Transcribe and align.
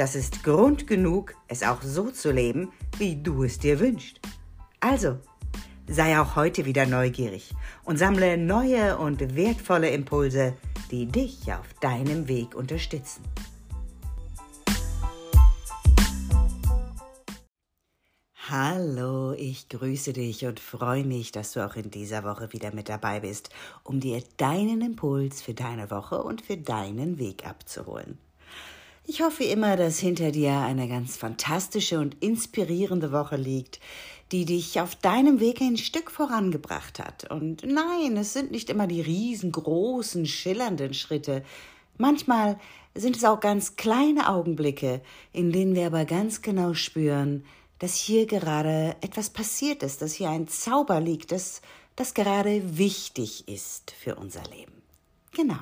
das 0.00 0.14
ist 0.14 0.42
Grund 0.44 0.86
genug, 0.86 1.34
es 1.46 1.62
auch 1.62 1.82
so 1.82 2.10
zu 2.10 2.32
leben, 2.32 2.72
wie 2.96 3.22
du 3.22 3.44
es 3.44 3.58
dir 3.58 3.78
wünschst. 3.80 4.18
Also, 4.80 5.18
sei 5.86 6.18
auch 6.18 6.36
heute 6.36 6.64
wieder 6.64 6.86
neugierig 6.86 7.52
und 7.84 7.98
sammle 7.98 8.38
neue 8.38 8.96
und 8.96 9.36
wertvolle 9.36 9.90
Impulse, 9.90 10.54
die 10.90 11.04
dich 11.04 11.52
auf 11.52 11.74
deinem 11.82 12.28
Weg 12.28 12.54
unterstützen. 12.54 13.22
Hallo, 18.48 19.34
ich 19.34 19.68
grüße 19.68 20.14
dich 20.14 20.46
und 20.46 20.60
freue 20.60 21.04
mich, 21.04 21.30
dass 21.30 21.52
du 21.52 21.62
auch 21.62 21.76
in 21.76 21.90
dieser 21.90 22.24
Woche 22.24 22.54
wieder 22.54 22.74
mit 22.74 22.88
dabei 22.88 23.20
bist, 23.20 23.50
um 23.84 24.00
dir 24.00 24.22
deinen 24.38 24.80
Impuls 24.80 25.42
für 25.42 25.52
deine 25.52 25.90
Woche 25.90 26.22
und 26.22 26.40
für 26.40 26.56
deinen 26.56 27.18
Weg 27.18 27.46
abzuholen. 27.46 28.18
Ich 29.12 29.22
hoffe 29.22 29.42
immer, 29.42 29.76
dass 29.76 29.98
hinter 29.98 30.30
dir 30.30 30.52
eine 30.52 30.86
ganz 30.86 31.16
fantastische 31.16 31.98
und 31.98 32.22
inspirierende 32.22 33.10
Woche 33.10 33.34
liegt, 33.34 33.80
die 34.30 34.44
dich 34.44 34.80
auf 34.80 34.94
deinem 34.94 35.40
Weg 35.40 35.60
ein 35.60 35.76
Stück 35.76 36.12
vorangebracht 36.12 37.00
hat. 37.00 37.28
Und 37.28 37.66
nein, 37.66 38.16
es 38.16 38.34
sind 38.34 38.52
nicht 38.52 38.70
immer 38.70 38.86
die 38.86 39.00
riesengroßen, 39.00 40.26
schillernden 40.26 40.94
Schritte. 40.94 41.42
Manchmal 41.98 42.56
sind 42.94 43.16
es 43.16 43.24
auch 43.24 43.40
ganz 43.40 43.74
kleine 43.74 44.28
Augenblicke, 44.28 45.00
in 45.32 45.50
denen 45.50 45.74
wir 45.74 45.86
aber 45.86 46.04
ganz 46.04 46.40
genau 46.40 46.74
spüren, 46.74 47.44
dass 47.80 47.96
hier 47.96 48.26
gerade 48.26 48.94
etwas 49.00 49.30
passiert 49.30 49.82
ist, 49.82 50.02
dass 50.02 50.12
hier 50.12 50.30
ein 50.30 50.46
Zauber 50.46 51.00
liegt, 51.00 51.32
dass 51.32 51.62
das 51.96 52.14
gerade 52.14 52.78
wichtig 52.78 53.48
ist 53.48 53.90
für 53.90 54.14
unser 54.14 54.44
Leben. 54.44 54.82
Genau. 55.32 55.58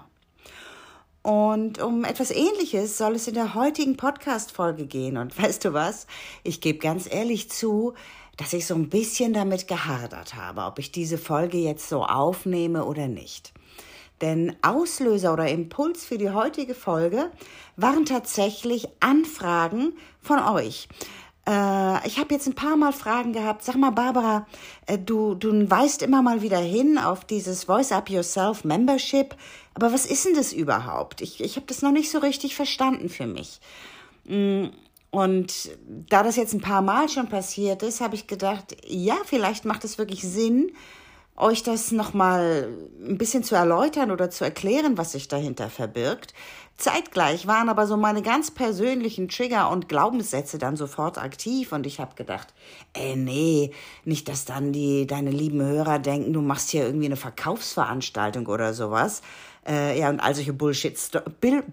Und 1.28 1.78
um 1.82 2.04
etwas 2.04 2.30
Ähnliches 2.30 2.96
soll 2.96 3.16
es 3.16 3.28
in 3.28 3.34
der 3.34 3.52
heutigen 3.54 3.98
Podcast-Folge 3.98 4.86
gehen. 4.86 5.18
Und 5.18 5.36
weißt 5.42 5.62
du 5.62 5.74
was? 5.74 6.06
Ich 6.42 6.62
gebe 6.62 6.78
ganz 6.78 7.06
ehrlich 7.06 7.50
zu, 7.50 7.92
dass 8.38 8.54
ich 8.54 8.64
so 8.64 8.74
ein 8.74 8.88
bisschen 8.88 9.34
damit 9.34 9.68
gehadert 9.68 10.36
habe, 10.36 10.62
ob 10.62 10.78
ich 10.78 10.90
diese 10.90 11.18
Folge 11.18 11.58
jetzt 11.58 11.86
so 11.90 12.02
aufnehme 12.02 12.86
oder 12.86 13.08
nicht. 13.08 13.52
Denn 14.22 14.56
Auslöser 14.62 15.34
oder 15.34 15.48
Impuls 15.48 16.06
für 16.06 16.16
die 16.16 16.30
heutige 16.30 16.74
Folge 16.74 17.30
waren 17.76 18.06
tatsächlich 18.06 18.88
Anfragen 19.00 19.92
von 20.22 20.38
euch. 20.38 20.88
Äh, 21.48 22.06
ich 22.06 22.18
habe 22.18 22.34
jetzt 22.34 22.46
ein 22.46 22.54
paar 22.54 22.77
Mal 22.77 22.92
Fragen 22.92 23.32
gehabt. 23.32 23.64
Sag 23.64 23.77
mal, 23.77 23.91
Barbara, 23.91 24.46
äh, 24.86 24.98
du, 24.98 25.34
du 25.34 25.70
weist 25.70 26.02
immer 26.02 26.20
mal 26.20 26.42
wieder 26.42 26.58
hin 26.58 26.98
auf 26.98 27.24
dieses 27.24 27.64
Voice 27.64 27.91
Up 27.91 28.10
Yourself 28.10 28.64
Membership. 28.64 29.34
Aber 29.74 29.92
was 29.92 30.04
ist 30.04 30.26
denn 30.26 30.34
das 30.34 30.52
überhaupt? 30.52 31.22
Ich, 31.22 31.41
ich 31.41 31.56
habe 31.56 31.66
das 31.66 31.80
noch 31.80 31.92
nicht 31.92 32.10
so 32.10 32.19
richtig 32.19 32.54
verstanden 32.54 33.08
für 33.08 33.26
mich. 33.26 33.60
Mm, 34.24 34.66
und 35.10 35.70
da 35.86 36.22
das 36.22 36.36
jetzt 36.36 36.53
ein 36.53 36.60
paar 36.60 36.82
Mal 36.82 37.09
schon 37.09 37.28
passiert 37.28 37.82
ist, 37.82 38.03
habe 38.03 38.15
ich 38.15 38.26
gedacht, 38.26 38.76
ja, 38.86 39.16
vielleicht 39.25 39.65
macht 39.65 39.84
es 39.84 39.97
wirklich 39.97 40.20
Sinn, 40.20 40.70
euch 41.38 41.62
das 41.62 41.93
nochmal 41.93 42.69
ein 43.00 43.16
bisschen 43.16 43.44
zu 43.44 43.54
erläutern 43.54 44.10
oder 44.10 44.31
zu 44.31 44.44
erklären, 44.44 44.99
was 44.99 45.12
sich 45.12 45.28
dahinter 45.28 45.71
verbirgt. 45.71 46.34
Zeitgleich 46.76 47.49
waren 47.49 47.69
aber 47.69 47.88
so 47.88 47.97
meine 47.97 48.22
ganz 48.22 48.53
persönlichen 48.53 49.28
Trigger 49.28 49.69
und 49.71 49.88
Glaubenssätze 49.88 50.59
dann 50.59 50.77
sofort 50.77 51.19
aktiv 51.19 51.72
und 51.72 51.87
ich 51.87 51.98
habe 51.98 52.15
gedacht, 52.15 52.54
ey, 52.93 53.16
nee, 53.16 53.72
nicht, 54.04 54.28
dass 54.28 54.44
dann 54.44 54.72
die 54.72 55.06
deine 55.06 55.32
lieben 55.32 55.60
Hörer 55.60 55.98
denken, 55.98 56.32
du 56.32 56.41
machst 56.41 56.71
hier 56.71 56.84
irgendwie 56.84 57.06
eine 57.06 57.16
Verkaufsveranstaltung 57.16 58.47
oder 58.47 58.75
sowas. 58.75 59.22
Äh, 59.66 59.98
ja, 59.98 60.09
und 60.09 60.21
all 60.21 60.37
solche 60.37 60.53
Bullshit-Stories, 60.53 61.25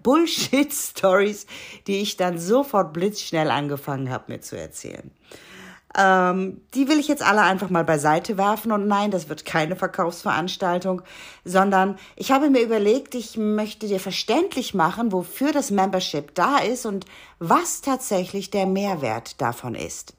Bullshit 0.02 1.46
die 1.86 2.00
ich 2.02 2.16
dann 2.16 2.38
sofort 2.38 2.92
blitzschnell 2.92 3.50
angefangen 3.50 4.10
habe, 4.10 4.32
mir 4.32 4.40
zu 4.40 4.58
erzählen. 4.58 5.12
Ähm, 5.98 6.60
die 6.74 6.88
will 6.88 6.98
ich 6.98 7.08
jetzt 7.08 7.22
alle 7.22 7.40
einfach 7.40 7.70
mal 7.70 7.84
beiseite 7.84 8.36
werfen 8.36 8.70
und 8.70 8.86
nein, 8.86 9.10
das 9.10 9.30
wird 9.30 9.46
keine 9.46 9.76
Verkaufsveranstaltung, 9.76 11.00
sondern 11.44 11.98
ich 12.16 12.32
habe 12.32 12.50
mir 12.50 12.60
überlegt, 12.60 13.14
ich 13.14 13.38
möchte 13.38 13.86
dir 13.86 13.98
verständlich 13.98 14.74
machen, 14.74 15.10
wofür 15.10 15.52
das 15.52 15.70
Membership 15.70 16.34
da 16.34 16.58
ist 16.58 16.84
und 16.84 17.06
was 17.38 17.80
tatsächlich 17.80 18.50
der 18.50 18.66
Mehrwert 18.66 19.40
davon 19.40 19.74
ist. 19.74 20.12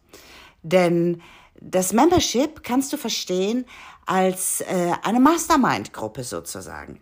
Denn 0.64 1.22
das 1.62 1.94
Membership 1.94 2.64
kannst 2.64 2.92
du 2.92 2.98
verstehen 2.98 3.66
als 4.08 4.62
äh, 4.62 4.94
eine 5.04 5.20
Mastermind-Gruppe 5.20 6.24
sozusagen. 6.24 7.02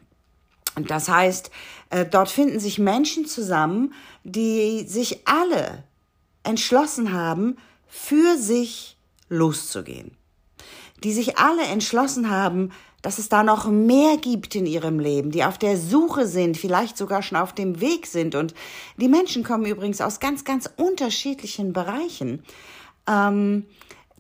Und 0.76 0.92
das 0.92 1.08
heißt, 1.08 1.50
äh, 1.92 2.06
dort 2.06 2.30
finden 2.30 2.60
sich 2.60 2.78
Menschen 2.78 3.26
zusammen, 3.26 3.94
die 4.26 4.86
sich 4.86 5.26
alle 5.26 5.84
entschlossen 6.44 7.14
haben, 7.14 7.58
für 7.88 8.38
sich 8.38 8.98
loszugehen. 9.30 10.18
Die 11.04 11.14
sich 11.14 11.38
alle 11.38 11.64
entschlossen 11.64 12.30
haben, 12.30 12.72
dass 13.02 13.20
es 13.20 13.30
da 13.30 13.44
noch 13.44 13.70
mehr 13.70 14.18
gibt 14.18 14.56
in 14.56 14.66
ihrem 14.66 15.00
Leben, 15.00 15.30
die 15.30 15.44
auf 15.44 15.60
der 15.60 15.78
Suche 15.78 16.26
sind, 16.26 16.58
vielleicht 16.58 16.98
sogar 16.98 17.22
schon 17.22 17.38
auf 17.38 17.54
dem 17.54 17.80
Weg 17.80 18.08
sind. 18.08 18.34
Und 18.34 18.56
die 18.98 19.08
Menschen 19.08 19.44
kommen 19.44 19.66
übrigens 19.66 20.02
aus 20.02 20.20
ganz, 20.20 20.44
ganz 20.44 20.68
unterschiedlichen 20.76 21.72
Bereichen. 21.72 22.44
Ähm, 23.08 23.66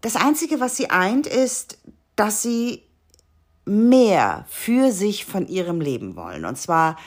das 0.02 0.16
Einzige, 0.16 0.60
was 0.60 0.78
sie 0.78 0.92
eint, 0.92 1.26
ist, 1.26 1.80
dass 2.16 2.44
sie 2.44 2.84
mehr 3.66 4.46
für 4.50 4.92
sich 4.92 5.26
von 5.26 5.48
ihrem 5.48 5.82
Leben 5.82 6.16
wollen. 6.16 6.46
Und 6.46 6.58
zwar 6.58 6.98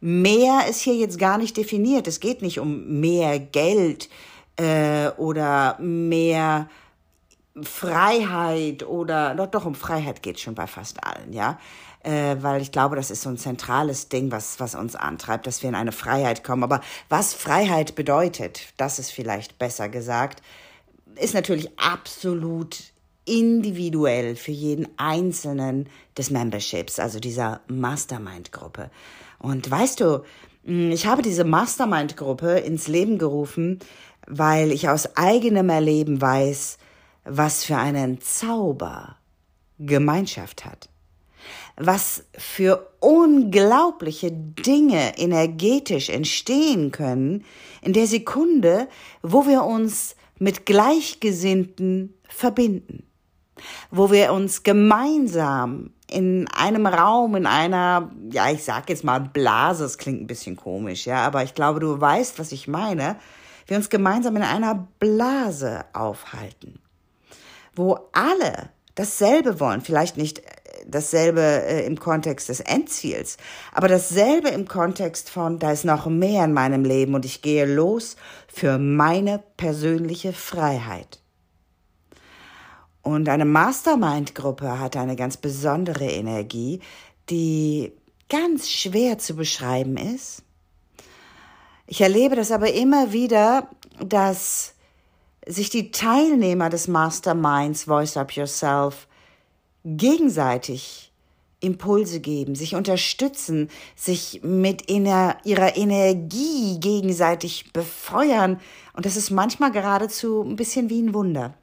mehr 0.00 0.66
ist 0.68 0.80
hier 0.80 0.96
jetzt 0.96 1.18
gar 1.20 1.38
nicht 1.38 1.56
definiert. 1.56 2.08
Es 2.08 2.18
geht 2.18 2.42
nicht 2.42 2.58
um 2.58 3.00
mehr 3.00 3.38
Geld, 3.38 4.08
äh, 4.58 5.08
oder 5.16 5.78
mehr 5.80 6.68
Freiheit 7.62 8.86
oder 8.86 9.34
doch, 9.34 9.46
doch 9.46 9.64
um 9.64 9.74
Freiheit 9.74 10.22
geht 10.22 10.38
schon 10.38 10.54
bei 10.54 10.66
fast 10.66 11.04
allen, 11.04 11.32
ja. 11.32 11.58
Äh, 12.04 12.36
weil 12.40 12.62
ich 12.62 12.70
glaube, 12.70 12.94
das 12.94 13.10
ist 13.10 13.22
so 13.22 13.28
ein 13.28 13.38
zentrales 13.38 14.08
Ding, 14.08 14.30
was, 14.30 14.60
was 14.60 14.74
uns 14.76 14.94
antreibt, 14.94 15.46
dass 15.46 15.62
wir 15.62 15.68
in 15.68 15.74
eine 15.74 15.90
Freiheit 15.92 16.44
kommen. 16.44 16.62
Aber 16.62 16.80
was 17.08 17.34
Freiheit 17.34 17.96
bedeutet, 17.96 18.72
das 18.76 19.00
ist 19.00 19.10
vielleicht 19.10 19.58
besser 19.58 19.88
gesagt, 19.88 20.42
ist 21.16 21.34
natürlich 21.34 21.76
absolut 21.78 22.78
individuell 23.24 24.36
für 24.36 24.52
jeden 24.52 24.88
Einzelnen 24.96 25.88
des 26.16 26.30
Memberships, 26.30 26.98
also 26.98 27.18
dieser 27.18 27.60
Mastermind-Gruppe. 27.66 28.90
Und 29.40 29.68
weißt 29.68 30.00
du, 30.00 30.22
ich 30.62 31.06
habe 31.06 31.22
diese 31.22 31.44
Mastermind-Gruppe 31.44 32.58
ins 32.58 32.88
Leben 32.88 33.18
gerufen, 33.18 33.80
weil 34.28 34.72
ich 34.72 34.88
aus 34.88 35.16
eigenem 35.16 35.70
Erleben 35.70 36.20
weiß, 36.20 36.78
was 37.24 37.64
für 37.64 37.76
einen 37.76 38.20
Zauber 38.20 39.16
Gemeinschaft 39.78 40.64
hat. 40.64 40.88
Was 41.76 42.24
für 42.36 42.90
unglaubliche 43.00 44.32
Dinge 44.32 45.16
energetisch 45.16 46.08
entstehen 46.08 46.90
können 46.90 47.44
in 47.82 47.92
der 47.92 48.06
Sekunde, 48.06 48.88
wo 49.22 49.46
wir 49.46 49.62
uns 49.62 50.16
mit 50.38 50.66
Gleichgesinnten 50.66 52.14
verbinden, 52.28 53.04
wo 53.90 54.10
wir 54.10 54.32
uns 54.32 54.62
gemeinsam 54.62 55.90
in 56.10 56.48
einem 56.48 56.86
Raum, 56.86 57.36
in 57.36 57.46
einer, 57.46 58.10
ja, 58.30 58.50
ich 58.50 58.64
sag 58.64 58.88
jetzt 58.88 59.04
mal 59.04 59.20
Blase, 59.20 59.84
es 59.84 59.98
klingt 59.98 60.22
ein 60.22 60.26
bisschen 60.26 60.56
komisch, 60.56 61.06
ja, 61.06 61.24
aber 61.24 61.44
ich 61.44 61.54
glaube, 61.54 61.80
du 61.80 62.00
weißt, 62.00 62.38
was 62.38 62.52
ich 62.52 62.66
meine, 62.66 63.16
wir 63.68 63.76
uns 63.76 63.90
gemeinsam 63.90 64.34
in 64.36 64.42
einer 64.42 64.88
Blase 64.98 65.84
aufhalten, 65.92 66.80
wo 67.76 67.98
alle 68.12 68.70
dasselbe 68.96 69.60
wollen, 69.60 69.82
vielleicht 69.82 70.16
nicht 70.16 70.40
äh, 70.40 70.42
dasselbe 70.86 71.40
äh, 71.40 71.86
im 71.86 72.00
Kontext 72.00 72.48
des 72.48 72.60
Endziels, 72.60 73.36
aber 73.72 73.86
dasselbe 73.86 74.48
im 74.48 74.66
Kontext 74.66 75.30
von, 75.30 75.58
da 75.58 75.70
ist 75.70 75.84
noch 75.84 76.06
mehr 76.06 76.44
in 76.44 76.52
meinem 76.52 76.84
Leben 76.84 77.14
und 77.14 77.24
ich 77.24 77.42
gehe 77.42 77.66
los 77.66 78.16
für 78.48 78.78
meine 78.78 79.42
persönliche 79.56 80.32
Freiheit. 80.32 81.20
Und 83.02 83.28
eine 83.28 83.44
Mastermind-Gruppe 83.44 84.80
hat 84.80 84.96
eine 84.96 85.16
ganz 85.16 85.36
besondere 85.36 86.06
Energie, 86.06 86.80
die 87.30 87.92
ganz 88.28 88.68
schwer 88.68 89.18
zu 89.18 89.34
beschreiben 89.34 89.96
ist, 89.96 90.42
Ich 91.90 92.02
erlebe 92.02 92.36
das 92.36 92.52
aber 92.52 92.70
immer 92.74 93.12
wieder, 93.14 93.66
dass 93.98 94.74
sich 95.46 95.70
die 95.70 95.90
Teilnehmer 95.90 96.68
des 96.68 96.86
Masterminds 96.86 97.84
Voice 97.84 98.18
Up 98.18 98.32
Yourself 98.32 99.08
gegenseitig 99.84 101.10
Impulse 101.60 102.20
geben, 102.20 102.54
sich 102.54 102.74
unterstützen, 102.74 103.70
sich 103.96 104.42
mit 104.42 104.90
ihrer 104.90 105.38
Energie 105.46 106.78
gegenseitig 106.78 107.72
befeuern. 107.72 108.60
Und 108.92 109.06
das 109.06 109.16
ist 109.16 109.30
manchmal 109.30 109.72
geradezu 109.72 110.42
ein 110.42 110.56
bisschen 110.56 110.90
wie 110.90 111.00
ein 111.00 111.14
Wunder. 111.14 111.54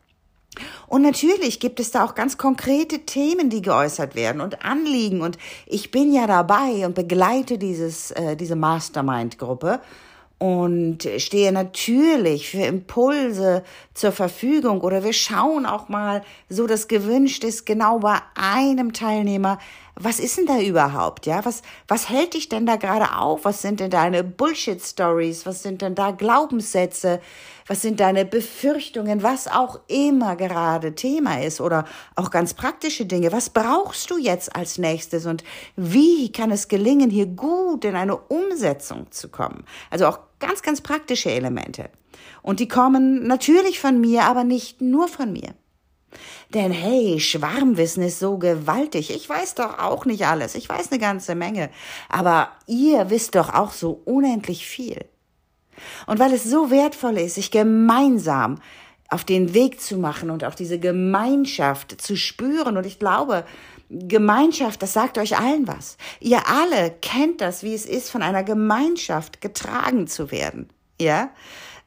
Und 0.87 1.03
natürlich 1.03 1.59
gibt 1.59 1.79
es 1.79 1.91
da 1.91 2.03
auch 2.03 2.15
ganz 2.15 2.37
konkrete 2.37 2.99
Themen, 3.05 3.51
die 3.51 3.61
geäußert 3.61 4.15
werden 4.15 4.41
und 4.41 4.65
Anliegen. 4.65 5.21
Und 5.21 5.37
ich 5.67 5.91
bin 5.91 6.11
ja 6.11 6.25
dabei 6.25 6.83
und 6.87 6.95
begleite 6.95 7.59
dieses, 7.59 8.09
äh, 8.11 8.35
diese 8.35 8.55
Mastermind-Gruppe 8.55 9.81
und 10.37 11.07
stehe 11.17 11.51
natürlich 11.51 12.49
für 12.49 12.63
Impulse 12.63 13.63
zur 13.93 14.11
Verfügung. 14.11 14.81
Oder 14.81 15.03
wir 15.03 15.13
schauen 15.13 15.65
auch 15.65 15.87
mal, 15.89 16.23
so 16.49 16.67
das 16.67 16.87
gewünscht 16.87 17.43
ist, 17.43 17.65
genau 17.65 17.99
bei 17.99 18.17
einem 18.35 18.93
Teilnehmer, 18.93 19.59
was 19.97 20.19
ist 20.19 20.37
denn 20.37 20.45
da 20.45 20.59
überhaupt, 20.59 21.25
ja? 21.25 21.45
Was, 21.45 21.61
was 21.87 22.09
hält 22.09 22.33
dich 22.33 22.49
denn 22.49 22.65
da 22.65 22.75
gerade 22.75 23.15
auf? 23.15 23.45
Was 23.45 23.61
sind 23.61 23.79
denn 23.79 23.89
deine 23.89 24.23
Bullshit-Stories? 24.23 25.45
Was 25.45 25.63
sind 25.63 25.81
denn 25.81 25.95
da 25.95 26.11
Glaubenssätze? 26.11 27.21
Was 27.67 27.81
sind 27.81 28.01
deine 28.01 28.25
Befürchtungen? 28.25 29.23
Was 29.23 29.47
auch 29.47 29.79
immer 29.87 30.35
gerade 30.35 30.95
Thema 30.95 31.41
ist 31.41 31.61
oder 31.61 31.85
auch 32.15 32.29
ganz 32.29 32.53
praktische 32.53 33.05
Dinge. 33.05 33.31
Was 33.31 33.49
brauchst 33.49 34.11
du 34.11 34.17
jetzt 34.17 34.53
als 34.55 34.77
nächstes 34.77 35.25
und 35.25 35.43
wie 35.77 36.31
kann 36.31 36.51
es 36.51 36.67
gelingen, 36.67 37.09
hier 37.09 37.27
gut 37.27 37.85
in 37.85 37.95
eine 37.95 38.17
Umsetzung 38.17 39.11
zu 39.11 39.29
kommen? 39.29 39.63
Also 39.89 40.07
auch 40.07 40.19
ganz, 40.39 40.61
ganz 40.61 40.81
praktische 40.81 41.31
Elemente. 41.31 41.89
Und 42.41 42.59
die 42.59 42.67
kommen 42.67 43.25
natürlich 43.27 43.79
von 43.79 44.01
mir, 44.01 44.23
aber 44.23 44.43
nicht 44.43 44.81
nur 44.81 45.07
von 45.07 45.31
mir. 45.31 45.55
Denn 46.53 46.71
hey, 46.71 47.19
Schwarmwissen 47.19 48.03
ist 48.03 48.19
so 48.19 48.37
gewaltig. 48.37 49.13
Ich 49.13 49.27
weiß 49.27 49.55
doch 49.55 49.79
auch 49.79 50.05
nicht 50.05 50.25
alles. 50.27 50.55
Ich 50.55 50.69
weiß 50.69 50.91
eine 50.91 50.99
ganze 50.99 51.35
Menge. 51.35 51.69
Aber 52.09 52.49
ihr 52.67 53.09
wisst 53.09 53.35
doch 53.35 53.53
auch 53.53 53.71
so 53.71 54.01
unendlich 54.05 54.65
viel. 54.65 55.05
Und 56.07 56.19
weil 56.19 56.33
es 56.33 56.43
so 56.43 56.71
wertvoll 56.71 57.17
ist, 57.17 57.35
sich 57.35 57.51
gemeinsam 57.51 58.59
auf 59.09 59.23
den 59.23 59.53
Weg 59.53 59.81
zu 59.81 59.97
machen 59.97 60.29
und 60.29 60.43
auch 60.43 60.55
diese 60.55 60.79
Gemeinschaft 60.79 62.01
zu 62.01 62.15
spüren. 62.15 62.77
Und 62.77 62.85
ich 62.85 62.99
glaube, 62.99 63.45
Gemeinschaft, 63.89 64.81
das 64.81 64.93
sagt 64.93 65.17
euch 65.17 65.37
allen 65.37 65.67
was. 65.67 65.97
Ihr 66.19 66.47
alle 66.47 66.91
kennt 67.01 67.41
das, 67.41 67.63
wie 67.63 67.73
es 67.73 67.85
ist, 67.85 68.09
von 68.09 68.21
einer 68.21 68.43
Gemeinschaft 68.43 69.41
getragen 69.41 70.07
zu 70.07 70.31
werden. 70.31 70.69
Ja? 70.99 71.31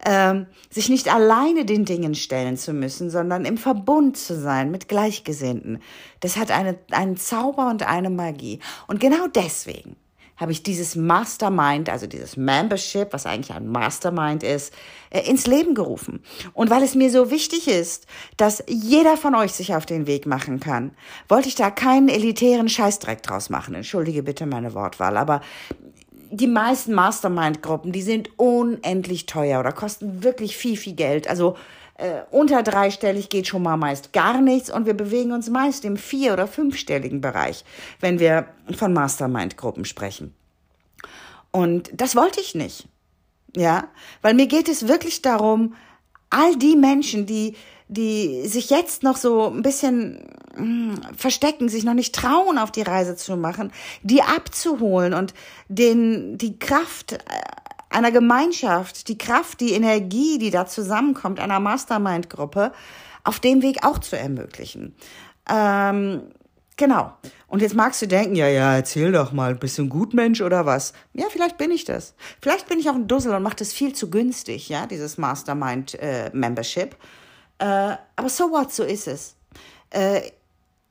ähm, 0.05 0.47
sich 0.71 0.89
nicht 0.89 1.13
alleine 1.13 1.65
den 1.65 1.85
Dingen 1.85 2.15
stellen 2.15 2.57
zu 2.57 2.73
müssen, 2.73 3.11
sondern 3.11 3.45
im 3.45 3.59
Verbund 3.59 4.17
zu 4.17 4.39
sein 4.39 4.71
mit 4.71 4.89
Gleichgesinnten. 4.89 5.83
Das 6.21 6.37
hat 6.37 6.51
eine, 6.51 6.79
einen 6.91 7.17
Zauber 7.17 7.69
und 7.69 7.83
eine 7.83 8.11
Magie. 8.11 8.61
Und 8.87 9.01
genau 9.01 9.27
deswegen 9.35 9.97
habe 10.37 10.53
ich 10.53 10.63
dieses 10.63 10.95
Mastermind, 10.95 11.91
also 11.91 12.07
dieses 12.07 12.37
Membership, 12.37 13.13
was 13.13 13.27
eigentlich 13.27 13.57
ein 13.57 13.67
Mastermind 13.67 14.45
ist, 14.45 14.73
äh, 15.11 15.29
ins 15.29 15.49
Leben 15.49 15.75
gerufen. 15.75 16.23
Und 16.53 16.71
weil 16.71 16.85
es 16.85 16.95
mir 16.95 17.11
so 17.11 17.33
wichtig 17.33 17.67
ist, 17.67 18.07
dass 18.37 18.63
jeder 18.69 19.17
von 19.17 19.35
euch 19.35 19.53
sich 19.53 19.75
auf 19.75 19.85
den 19.85 20.07
Weg 20.07 20.27
machen 20.27 20.61
kann, 20.61 20.93
wollte 21.29 21.49
ich 21.49 21.57
da 21.57 21.73
keinen 21.73 22.09
elitären 22.09 22.69
Scheißdreck 22.69 23.21
draus 23.25 23.51
machen. 23.51 23.75
Entschuldige 23.75 24.23
bitte 24.23 24.47
meine 24.47 24.75
Wortwahl, 24.75 25.17
aber 25.17 25.41
die 26.31 26.47
meisten 26.47 26.95
Mastermind-Gruppen, 26.95 27.93
die 27.93 28.03
sind 28.03 28.31
unendlich 28.39 29.27
teuer 29.27 29.61
oder 29.61 29.73
kosten 29.73 30.23
wirklich 30.23 30.57
viel, 30.57 30.77
viel 30.77 30.95
Geld. 30.95 31.29
Also 31.29 31.57
äh, 31.95 32.23
unter 32.31 32.63
dreistellig 32.63 33.29
geht 33.29 33.47
schon 33.47 33.63
mal 33.63 33.77
meist 33.77 34.13
gar 34.13 34.41
nichts 34.41 34.71
und 34.71 34.87
wir 34.87 34.95
bewegen 34.95 35.33
uns 35.33 35.51
meist 35.51 35.85
im 35.85 35.97
vier- 35.97 36.33
oder 36.33 36.47
fünfstelligen 36.47 37.21
Bereich, 37.21 37.65
wenn 38.01 38.19
wir 38.19 38.47
von 38.77 38.93
Mastermind-Gruppen 38.93 39.85
sprechen. 39.85 40.35
Und 41.51 41.91
das 41.93 42.15
wollte 42.15 42.41
ich 42.41 42.55
nicht. 42.55 42.89
Ja, 43.57 43.89
weil 44.23 44.35
mir 44.35 44.47
geht 44.47 44.69
es 44.69 44.89
wirklich 44.89 45.23
darum, 45.23 45.75
all 46.31 46.55
die 46.57 46.77
Menschen, 46.77 47.25
die 47.25 47.57
die 47.89 48.47
sich 48.47 48.71
jetzt 48.71 49.03
noch 49.03 49.17
so 49.17 49.51
ein 49.51 49.63
bisschen 49.63 50.23
hm, 50.55 51.01
verstecken, 51.17 51.69
sich 51.69 51.85
noch 51.85 51.95
nicht 51.95 52.15
trauen, 52.15 52.59
auf 52.59 52.71
die 52.71 52.83
Reise 52.83 53.17
zu 53.17 53.37
machen, 53.37 53.73
die 54.03 54.23
abzuholen 54.23 55.15
und 55.15 55.35
den, 55.69 56.37
die 56.39 56.59
Kraft 56.59 57.13
äh, 57.13 57.19
einer 57.91 58.13
Gemeinschaft, 58.13 59.09
die 59.09 59.17
Kraft, 59.17 59.61
die 59.61 59.73
Energie, 59.73 60.39
die 60.39 60.51
da 60.51 60.67
zusammenkommt, 60.67 61.41
einer 61.41 61.59
Mastermind-Gruppe, 61.61 62.73
auf 63.25 63.41
dem 63.41 63.63
Weg 63.63 63.85
auch 63.85 63.99
zu 63.99 64.17
ermöglichen. 64.19 64.95
Ähm, 65.51 66.23
genau. 66.77 67.13
Und 67.47 67.63
jetzt 67.63 67.75
magst 67.75 68.03
du 68.03 68.07
denken, 68.07 68.35
ja, 68.35 68.47
ja, 68.49 68.75
erzähl 68.75 69.13
doch 69.13 69.33
mal, 69.33 69.55
bist 69.55 69.79
du 69.79 69.83
ein 69.83 69.89
Gutmensch 69.89 70.43
oder 70.43 70.67
was? 70.67 70.93
Ja, 71.15 71.27
vielleicht 71.31 71.57
bin 71.57 71.71
ich 71.71 71.87
das. 71.87 72.15
Vielleicht 72.43 72.69
bin 72.69 72.79
ich 72.79 72.91
auch 72.91 72.95
ein 72.95 73.09
Dussel 73.09 73.35
und 73.35 73.43
mache 73.43 73.57
das 73.57 73.73
viel 73.73 73.95
zu 73.95 74.11
günstig, 74.11 74.69
ja, 74.69 74.87
dieses 74.87 75.17
Mastermind-Membership. 75.17 76.93
Äh, 76.93 76.97
äh, 77.59 77.97
aber 78.17 78.29
so 78.29 78.51
what, 78.51 78.73
so 78.73 78.85
ist 78.85 79.09
es. 79.09 79.37
Äh, 79.91 80.23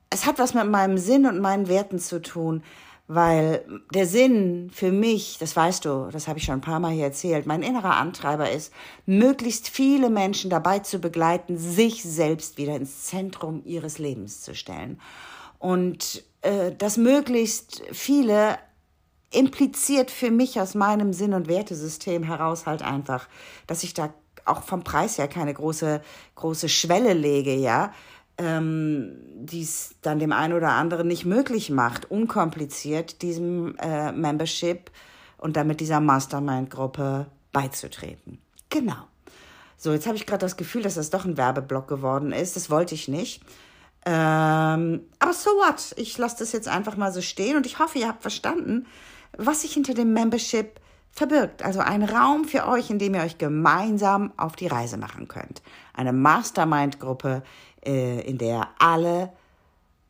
es 0.09 0.25
hat 0.25 0.39
was 0.39 0.53
mit 0.53 0.67
meinem 0.67 0.97
Sinn 0.97 1.25
und 1.25 1.39
meinen 1.39 1.67
Werten 1.67 1.99
zu 1.99 2.21
tun, 2.21 2.63
weil 3.07 3.63
der 3.93 4.05
Sinn 4.05 4.69
für 4.73 4.91
mich, 4.91 5.37
das 5.39 5.55
weißt 5.55 5.85
du, 5.85 6.09
das 6.11 6.27
habe 6.27 6.39
ich 6.39 6.45
schon 6.45 6.55
ein 6.55 6.61
paar 6.61 6.79
Mal 6.79 6.91
hier 6.91 7.05
erzählt, 7.05 7.45
mein 7.45 7.63
innerer 7.63 7.95
Antreiber 7.95 8.51
ist, 8.51 8.73
möglichst 9.05 9.69
viele 9.69 10.09
Menschen 10.09 10.49
dabei 10.49 10.79
zu 10.79 10.99
begleiten, 10.99 11.57
sich 11.57 12.03
selbst 12.03 12.57
wieder 12.57 12.75
ins 12.75 13.03
Zentrum 13.03 13.61
ihres 13.63 13.97
Lebens 13.97 14.41
zu 14.41 14.53
stellen. 14.55 14.99
Und 15.57 16.23
äh, 16.41 16.73
das 16.77 16.97
möglichst 16.97 17.81
viele 17.91 18.57
impliziert 19.31 20.11
für 20.11 20.31
mich 20.31 20.59
aus 20.59 20.75
meinem 20.75 21.13
Sinn- 21.13 21.33
und 21.33 21.47
Wertesystem 21.47 22.23
heraus 22.23 22.65
halt 22.65 22.81
einfach, 22.81 23.27
dass 23.67 23.83
ich 23.83 23.93
da 23.93 24.13
auch 24.47 24.63
vom 24.63 24.83
Preis 24.83 25.17
her 25.17 25.27
keine 25.27 25.53
große, 25.53 26.01
große 26.35 26.69
Schwelle 26.69 27.13
lege, 27.13 27.53
ja, 27.55 27.93
ähm, 28.37 29.15
die 29.35 29.63
es 29.63 29.95
dann 30.01 30.19
dem 30.19 30.31
einen 30.31 30.53
oder 30.53 30.71
anderen 30.71 31.07
nicht 31.07 31.25
möglich 31.25 31.69
macht, 31.69 32.09
unkompliziert 32.11 33.21
diesem 33.21 33.75
äh, 33.77 34.11
Membership 34.11 34.91
und 35.37 35.57
damit 35.57 35.79
dieser 35.79 35.99
Mastermind-Gruppe 35.99 37.27
beizutreten. 37.51 38.39
Genau. 38.69 39.07
So, 39.77 39.91
jetzt 39.91 40.07
habe 40.07 40.17
ich 40.17 40.25
gerade 40.25 40.45
das 40.45 40.57
Gefühl, 40.57 40.81
dass 40.81 40.95
das 40.95 41.09
doch 41.09 41.25
ein 41.25 41.37
Werbeblock 41.37 41.87
geworden 41.87 42.31
ist. 42.31 42.55
Das 42.55 42.69
wollte 42.69 42.95
ich 42.95 43.07
nicht. 43.07 43.43
Ähm, 44.05 45.01
aber 45.19 45.33
so 45.33 45.51
what? 45.51 45.93
Ich 45.97 46.17
lasse 46.17 46.37
das 46.39 46.51
jetzt 46.51 46.67
einfach 46.67 46.97
mal 46.97 47.11
so 47.11 47.21
stehen 47.21 47.57
und 47.57 47.65
ich 47.65 47.79
hoffe, 47.79 47.99
ihr 47.99 48.07
habt 48.07 48.21
verstanden, 48.21 48.87
was 49.37 49.61
sich 49.61 49.73
hinter 49.73 49.93
dem 49.93 50.13
Membership 50.13 50.79
verbirgt. 51.17 51.63
Also 51.63 51.79
ein 51.79 52.03
Raum 52.03 52.45
für 52.45 52.67
euch, 52.67 52.89
in 52.89 52.99
dem 52.99 53.15
ihr 53.15 53.21
euch 53.21 53.39
gemeinsam 53.39 54.31
auf 54.37 54.55
die 54.55 54.67
Reise 54.67 54.97
machen 54.97 55.27
könnt. 55.27 55.63
Eine 55.93 56.13
Mastermind-Gruppe, 56.13 57.41
äh, 57.83 58.21
in 58.21 58.37
der 58.37 58.69
alle 58.77 59.33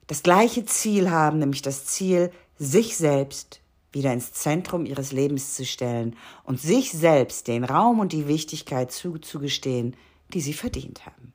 das 0.08 0.22
gleiche 0.22 0.66
Ziel 0.66 1.10
haben, 1.10 1.40
nämlich 1.40 1.62
das 1.62 1.86
Ziel, 1.86 2.32
sich 2.60 2.98
selbst 2.98 3.62
wieder 3.94 4.12
ins 4.12 4.34
Zentrum 4.34 4.86
ihres 4.86 5.14
Lebens 5.14 5.56
zu 5.56 5.66
stellen 5.66 6.16
und 6.44 6.60
sich 6.60 6.92
selbst 6.92 7.48
den 7.48 7.64
Raum 7.64 8.00
und 8.00 8.12
die 8.12 8.28
Wichtigkeit 8.28 8.92
zuzugestehen, 8.92 9.96
die 10.34 10.42
sie 10.42 10.54
verdient 10.54 11.06
haben. 11.06 11.34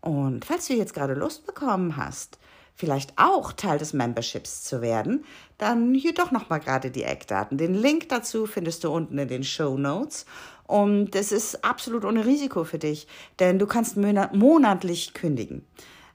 Und 0.00 0.44
falls 0.44 0.68
du 0.68 0.74
jetzt 0.74 0.94
gerade 0.94 1.14
Lust 1.14 1.46
bekommen 1.46 1.96
hast, 1.96 2.38
vielleicht 2.76 3.14
auch 3.16 3.52
Teil 3.52 3.78
des 3.78 3.92
Memberships 3.92 4.62
zu 4.62 4.82
werden, 4.82 5.24
dann 5.58 5.94
hier 5.94 6.14
doch 6.14 6.30
nochmal 6.30 6.60
gerade 6.60 6.90
die 6.90 7.04
Eckdaten. 7.04 7.58
Den 7.58 7.74
Link 7.74 8.08
dazu 8.10 8.46
findest 8.46 8.84
du 8.84 8.92
unten 8.92 9.18
in 9.18 9.28
den 9.28 9.44
Show 9.44 9.76
Notes. 9.76 10.26
Und 10.66 11.14
es 11.14 11.32
ist 11.32 11.64
absolut 11.64 12.04
ohne 12.04 12.26
Risiko 12.26 12.64
für 12.64 12.78
dich, 12.78 13.06
denn 13.38 13.58
du 13.58 13.66
kannst 13.66 13.96
monatlich 13.96 15.14
kündigen. 15.14 15.64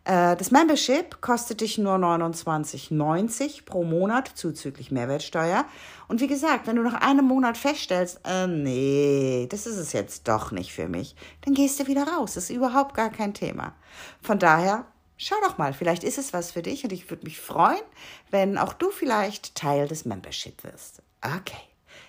Äh, 0.03 0.35
das 0.35 0.51
Membership 0.51 1.21
kostet 1.21 1.61
dich 1.61 1.77
nur 1.77 1.95
29,90 1.95 3.65
pro 3.65 3.83
Monat 3.83 4.31
zuzüglich 4.33 4.91
Mehrwertsteuer. 4.91 5.65
Und 6.07 6.21
wie 6.21 6.27
gesagt, 6.27 6.67
wenn 6.67 6.75
du 6.75 6.83
nach 6.83 7.01
einem 7.01 7.25
Monat 7.25 7.57
feststellst, 7.57 8.19
äh, 8.25 8.47
nee, 8.47 9.47
das 9.49 9.67
ist 9.67 9.77
es 9.77 9.93
jetzt 9.93 10.27
doch 10.27 10.51
nicht 10.51 10.73
für 10.73 10.89
mich, 10.89 11.15
dann 11.45 11.53
gehst 11.53 11.79
du 11.79 11.87
wieder 11.87 12.07
raus. 12.07 12.33
Das 12.33 12.45
ist 12.45 12.55
überhaupt 12.55 12.93
gar 12.95 13.09
kein 13.09 13.33
Thema. 13.33 13.73
Von 14.21 14.37
daher 14.37 14.85
schau 15.27 15.35
doch 15.45 15.57
mal, 15.57 15.73
vielleicht 15.73 16.03
ist 16.03 16.17
es 16.17 16.33
was 16.33 16.51
für 16.51 16.61
dich 16.61 16.83
und 16.83 16.91
ich 16.91 17.09
würde 17.09 17.23
mich 17.25 17.39
freuen, 17.39 17.81
wenn 18.29 18.57
auch 18.57 18.73
du 18.73 18.91
vielleicht 18.91 19.55
Teil 19.55 19.87
des 19.87 20.05
Membership 20.05 20.63
wirst. 20.63 21.01
Okay. 21.21 21.61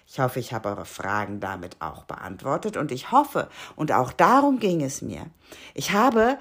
Ich 0.07 0.21
hoffe, 0.21 0.41
ich 0.41 0.53
habe 0.53 0.69
eure 0.69 0.85
Fragen 0.85 1.41
damit 1.41 1.77
auch 1.81 2.05
beantwortet 2.05 2.77
und 2.77 2.93
ich 2.93 3.13
hoffe, 3.13 3.49
und 3.77 3.93
auch 3.93 4.13
darum 4.13 4.59
ging 4.59 4.83
es 4.83 5.01
mir, 5.01 5.27
ich 5.75 5.93
habe 5.93 6.39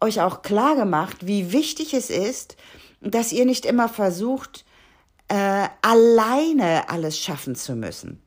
euch 0.00 0.20
auch 0.20 0.42
klar 0.42 0.76
gemacht, 0.76 1.26
wie 1.26 1.52
wichtig 1.52 1.94
es 1.94 2.10
ist, 2.10 2.56
dass 3.00 3.32
ihr 3.32 3.44
nicht 3.44 3.66
immer 3.66 3.88
versucht, 3.88 4.64
äh, 5.28 5.68
alleine 5.82 6.88
alles 6.88 7.18
schaffen 7.18 7.54
zu 7.54 7.74
müssen 7.74 8.22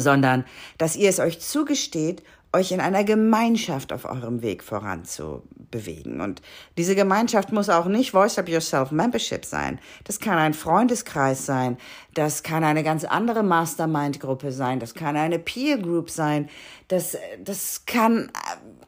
sondern 0.00 0.44
dass 0.78 0.96
ihr 0.96 1.10
es 1.10 1.18
euch 1.18 1.40
zugesteht, 1.40 2.22
euch 2.52 2.72
in 2.72 2.80
einer 2.80 3.04
Gemeinschaft 3.04 3.92
auf 3.92 4.04
eurem 4.04 4.42
Weg 4.42 4.62
voranzubewegen. 4.62 6.20
Und 6.20 6.42
diese 6.76 6.94
Gemeinschaft 6.94 7.52
muss 7.52 7.68
auch 7.68 7.86
nicht 7.86 8.10
Voice 8.10 8.38
Up 8.38 8.48
Yourself 8.48 8.90
Membership 8.90 9.44
sein. 9.44 9.78
Das 10.04 10.20
kann 10.20 10.38
ein 10.38 10.54
Freundeskreis 10.54 11.46
sein. 11.46 11.78
Das 12.14 12.42
kann 12.42 12.62
eine 12.62 12.82
ganz 12.82 13.04
andere 13.04 13.42
Mastermind-Gruppe 13.42 14.52
sein. 14.52 14.80
Das 14.80 14.94
kann 14.94 15.16
eine 15.16 15.38
Peer 15.38 15.78
Group 15.78 16.10
sein. 16.10 16.48
Das, 16.88 17.16
das 17.42 17.86
kann 17.86 18.30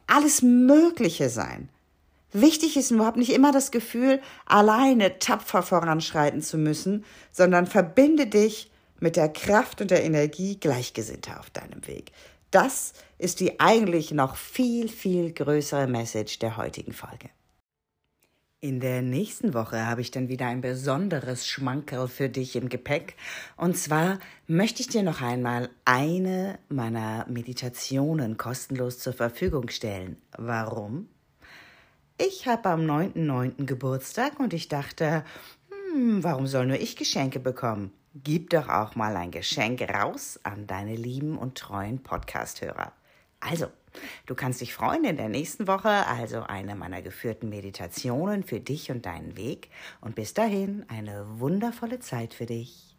alles 0.07 0.41
Mögliche 0.41 1.29
sein. 1.29 1.69
Wichtig 2.33 2.75
ist 2.75 2.91
nur, 2.91 3.05
hab 3.05 3.15
nicht 3.15 3.33
immer 3.33 3.51
das 3.51 3.71
Gefühl, 3.71 4.19
alleine 4.45 5.19
tapfer 5.19 5.63
voranschreiten 5.63 6.41
zu 6.41 6.57
müssen, 6.57 7.05
sondern 7.31 7.65
verbinde 7.65 8.27
dich 8.27 8.69
mit 8.99 9.15
der 9.15 9.29
Kraft 9.29 9.81
und 9.81 9.89
der 9.89 10.03
Energie 10.03 10.57
Gleichgesinnter 10.59 11.39
auf 11.39 11.49
deinem 11.49 11.87
Weg. 11.87 12.11
Das 12.55 12.93
ist 13.17 13.41
die 13.41 13.59
eigentlich 13.59 14.11
noch 14.11 14.37
viel, 14.37 14.87
viel 14.87 15.33
größere 15.33 15.87
Message 15.87 16.39
der 16.39 16.55
heutigen 16.55 16.93
Folge. 16.93 17.29
In 18.61 18.79
der 18.79 19.01
nächsten 19.01 19.53
Woche 19.53 19.85
habe 19.85 19.99
ich 19.99 20.09
dann 20.09 20.29
wieder 20.29 20.47
ein 20.47 20.61
besonderes 20.61 21.45
Schmankerl 21.45 22.07
für 22.07 22.29
dich 22.29 22.55
im 22.55 22.69
Gepäck. 22.69 23.17
Und 23.57 23.75
zwar 23.75 24.19
möchte 24.47 24.81
ich 24.81 24.87
dir 24.87 25.03
noch 25.03 25.21
einmal 25.21 25.69
eine 25.83 26.57
meiner 26.69 27.25
Meditationen 27.27 28.37
kostenlos 28.37 28.99
zur 28.99 29.11
Verfügung 29.11 29.67
stellen. 29.67 30.15
Warum? 30.37 31.09
Ich 32.17 32.47
habe 32.47 32.69
am 32.69 32.89
9.9. 32.89 33.65
Geburtstag 33.65 34.39
und 34.39 34.53
ich 34.53 34.69
dachte, 34.69 35.25
hm, 35.91 36.23
warum 36.23 36.47
soll 36.47 36.67
nur 36.67 36.79
ich 36.79 36.95
Geschenke 36.95 37.41
bekommen? 37.41 37.91
Gib 38.23 38.51
doch 38.51 38.69
auch 38.69 38.95
mal 38.95 39.17
ein 39.17 39.31
Geschenk 39.31 39.81
raus 39.81 40.39
an 40.43 40.67
deine 40.67 40.95
lieben 40.95 41.37
und 41.37 41.57
treuen 41.57 42.01
Podcast-Hörer. 42.01 42.93
Also, 43.41 43.67
du 44.25 44.35
kannst 44.35 44.61
dich 44.61 44.73
freuen 44.73 45.03
in 45.03 45.17
der 45.17 45.27
nächsten 45.27 45.67
Woche, 45.67 45.89
also 45.89 46.43
eine 46.43 46.75
meiner 46.75 47.01
geführten 47.01 47.49
Meditationen 47.49 48.43
für 48.43 48.61
dich 48.61 48.89
und 48.89 49.05
deinen 49.05 49.35
Weg. 49.35 49.69
Und 49.99 50.15
bis 50.15 50.33
dahin 50.33 50.85
eine 50.87 51.25
wundervolle 51.41 51.99
Zeit 51.99 52.33
für 52.33 52.45
dich. 52.45 52.95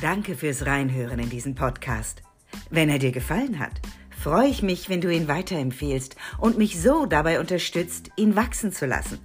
Danke 0.00 0.36
fürs 0.36 0.66
Reinhören 0.66 1.18
in 1.18 1.30
diesen 1.30 1.56
Podcast. 1.56 2.22
Wenn 2.70 2.88
er 2.88 3.00
dir 3.00 3.10
gefallen 3.10 3.58
hat, 3.58 3.80
freue 4.28 4.50
ich 4.50 4.62
mich, 4.62 4.90
wenn 4.90 5.00
du 5.00 5.10
ihn 5.10 5.26
weiterempfehlst 5.26 6.14
und 6.36 6.58
mich 6.58 6.78
so 6.78 7.06
dabei 7.06 7.40
unterstützt, 7.40 8.10
ihn 8.16 8.36
wachsen 8.36 8.72
zu 8.72 8.84
lassen. 8.84 9.20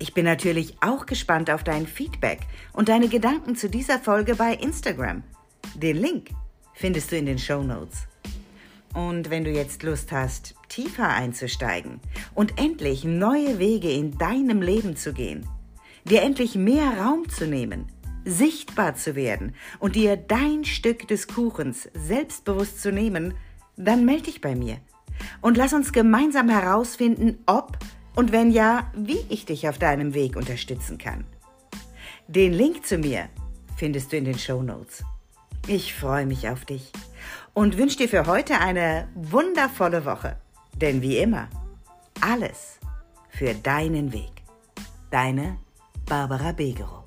Ich 0.00 0.12
bin 0.12 0.24
natürlich 0.24 0.76
auch 0.80 1.06
gespannt 1.06 1.52
auf 1.52 1.62
dein 1.62 1.86
Feedback 1.86 2.40
und 2.72 2.88
deine 2.88 3.06
Gedanken 3.06 3.54
zu 3.54 3.70
dieser 3.70 4.00
Folge 4.00 4.34
bei 4.34 4.54
Instagram. 4.54 5.22
Den 5.76 5.98
Link 5.98 6.30
findest 6.72 7.12
du 7.12 7.16
in 7.16 7.26
den 7.26 7.38
Show 7.38 7.62
Notes. 7.62 8.08
Und 8.92 9.30
wenn 9.30 9.44
du 9.44 9.52
jetzt 9.52 9.84
Lust 9.84 10.10
hast, 10.10 10.56
tiefer 10.68 11.10
einzusteigen 11.10 12.00
und 12.34 12.58
endlich 12.58 13.04
neue 13.04 13.60
Wege 13.60 13.92
in 13.92 14.18
deinem 14.18 14.62
Leben 14.62 14.96
zu 14.96 15.12
gehen, 15.12 15.46
dir 16.06 16.22
endlich 16.22 16.56
mehr 16.56 16.98
Raum 16.98 17.28
zu 17.28 17.46
nehmen, 17.46 17.86
sichtbar 18.24 18.96
zu 18.96 19.14
werden 19.14 19.54
und 19.78 19.94
dir 19.94 20.16
dein 20.16 20.64
Stück 20.64 21.06
des 21.06 21.28
Kuchens 21.28 21.88
selbstbewusst 21.94 22.82
zu 22.82 22.90
nehmen, 22.90 23.34
dann 23.76 24.04
melde 24.04 24.24
dich 24.24 24.40
bei 24.40 24.54
mir 24.54 24.78
und 25.40 25.56
lass 25.56 25.72
uns 25.72 25.92
gemeinsam 25.92 26.48
herausfinden, 26.48 27.38
ob 27.46 27.78
und 28.14 28.32
wenn 28.32 28.50
ja, 28.50 28.90
wie 28.94 29.24
ich 29.28 29.44
dich 29.44 29.68
auf 29.68 29.78
deinem 29.78 30.14
Weg 30.14 30.36
unterstützen 30.36 30.98
kann. 30.98 31.24
Den 32.28 32.52
Link 32.52 32.86
zu 32.86 32.98
mir 32.98 33.28
findest 33.76 34.12
du 34.12 34.16
in 34.16 34.24
den 34.24 34.38
Show 34.38 34.62
Notes. 34.62 35.04
Ich 35.66 35.94
freue 35.94 36.26
mich 36.26 36.48
auf 36.48 36.64
dich 36.64 36.92
und 37.54 37.78
wünsche 37.78 37.98
dir 37.98 38.08
für 38.08 38.26
heute 38.26 38.60
eine 38.60 39.08
wundervolle 39.14 40.04
Woche. 40.04 40.36
Denn 40.76 41.02
wie 41.02 41.18
immer, 41.18 41.48
alles 42.20 42.78
für 43.28 43.54
deinen 43.54 44.12
Weg. 44.12 44.32
Deine 45.10 45.58
Barbara 46.06 46.52
Begerow. 46.52 47.03